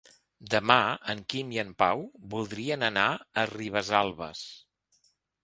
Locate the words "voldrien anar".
2.33-3.05